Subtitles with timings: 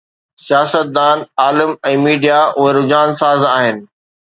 [0.45, 3.87] سياستدان، عالم ۽ ميڊيا، اهي رجحان ساز آهن.